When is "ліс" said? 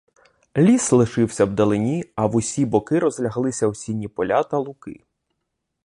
0.57-0.91